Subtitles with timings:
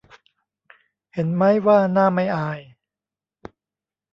[1.13, 2.59] เห็นมั๊ยว่าหน้าไม่อาย